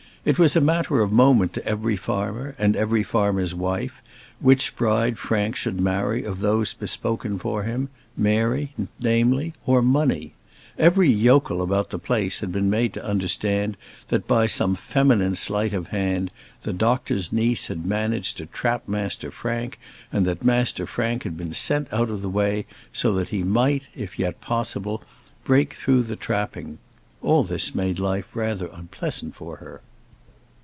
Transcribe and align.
It 0.23 0.37
was 0.37 0.55
a 0.55 0.61
matter 0.61 1.01
of 1.01 1.11
moment 1.11 1.51
to 1.53 1.65
every 1.65 1.95
farmer, 1.95 2.53
and 2.59 2.75
every 2.75 3.01
farmer's 3.01 3.55
wife, 3.55 4.03
which 4.39 4.75
bride 4.75 5.17
Frank 5.17 5.55
should 5.55 5.81
marry 5.81 6.23
of 6.23 6.41
those 6.41 6.75
bespoken 6.75 7.39
for 7.39 7.63
him; 7.63 7.89
Mary, 8.15 8.71
namely, 8.99 9.53
or 9.65 9.81
Money. 9.81 10.35
Every 10.77 11.09
yokel 11.09 11.59
about 11.63 11.89
the 11.89 11.97
place 11.97 12.41
had 12.41 12.51
been 12.51 12.69
made 12.69 12.93
to 12.93 13.03
understand 13.03 13.77
that, 14.09 14.27
by 14.27 14.45
some 14.45 14.75
feminine 14.75 15.33
sleight 15.33 15.73
of 15.73 15.87
hand, 15.87 16.29
the 16.61 16.71
doctor's 16.71 17.33
niece 17.33 17.65
had 17.65 17.83
managed 17.83 18.37
to 18.37 18.45
trap 18.45 18.87
Master 18.87 19.31
Frank, 19.31 19.79
and 20.13 20.23
that 20.27 20.45
Master 20.45 20.85
Frank 20.85 21.23
had 21.23 21.35
been 21.35 21.55
sent 21.55 21.91
out 21.91 22.11
of 22.11 22.21
the 22.21 22.29
way 22.29 22.67
so 22.93 23.11
that 23.15 23.29
he 23.29 23.41
might, 23.41 23.87
if 23.95 24.19
yet 24.19 24.39
possible, 24.39 25.01
break 25.43 25.73
through 25.73 26.03
the 26.03 26.15
trapping. 26.15 26.77
All 27.23 27.43
this 27.43 27.73
made 27.73 27.97
life 27.97 28.35
rather 28.35 28.67
unpleasant 28.67 29.33
for 29.33 29.55
her. 29.55 29.81